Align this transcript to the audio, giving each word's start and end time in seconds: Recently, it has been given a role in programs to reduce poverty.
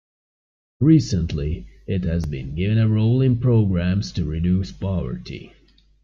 Recently, 0.79 1.67
it 1.85 2.05
has 2.05 2.25
been 2.25 2.55
given 2.55 2.79
a 2.79 2.87
role 2.89 3.21
in 3.21 3.37
programs 3.37 4.11
to 4.13 4.25
reduce 4.25 4.71
poverty. 4.71 5.53